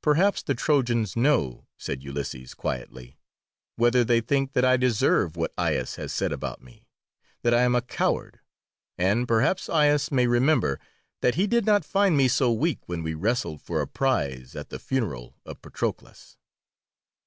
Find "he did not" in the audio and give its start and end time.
11.34-11.84